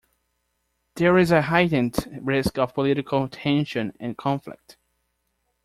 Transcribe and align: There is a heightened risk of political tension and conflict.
There 0.95 1.15
is 1.19 1.29
a 1.29 1.43
heightened 1.43 2.21
risk 2.25 2.57
of 2.57 2.73
political 2.73 3.27
tension 3.29 3.93
and 3.99 4.17
conflict. 4.17 4.77